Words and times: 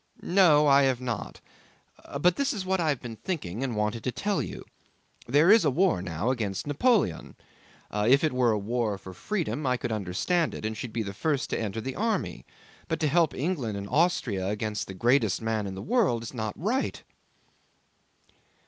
"No, 0.23 0.65
I 0.65 0.81
have 0.85 0.99
not; 0.99 1.41
but 2.19 2.35
this 2.35 2.53
is 2.53 2.65
what 2.65 2.79
I 2.79 2.89
have 2.89 3.03
been 3.03 3.17
thinking 3.17 3.63
and 3.63 3.75
wanted 3.75 4.03
to 4.05 4.11
tell 4.11 4.41
you. 4.41 4.65
There 5.27 5.51
is 5.51 5.63
a 5.63 5.69
war 5.69 6.01
now 6.01 6.31
against 6.31 6.65
Napoleon. 6.65 7.35
If 7.93 8.23
it 8.23 8.33
were 8.33 8.49
a 8.51 8.57
war 8.57 8.97
for 8.97 9.13
freedom 9.13 9.67
I 9.67 9.77
could 9.77 9.91
understand 9.91 10.55
it 10.55 10.65
and 10.65 10.75
should 10.75 10.91
be 10.91 11.03
the 11.03 11.13
first 11.13 11.51
to 11.51 11.59
enter 11.59 11.81
the 11.81 11.95
army; 11.95 12.47
but 12.87 12.99
to 13.01 13.07
help 13.07 13.35
England 13.35 13.77
and 13.77 13.87
Austria 13.87 14.47
against 14.47 14.87
the 14.87 14.95
greatest 14.95 15.39
man 15.39 15.67
in 15.67 15.75
the 15.75 15.83
world 15.83 16.23
is 16.23 16.33
not 16.33 16.59
right." 16.59 17.03